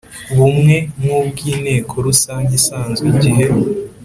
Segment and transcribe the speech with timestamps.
[0.37, 3.45] bumwe nk ubw Inteko Rusange isanzwe Igihe